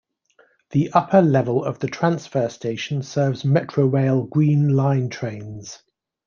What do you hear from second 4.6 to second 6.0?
Line trains.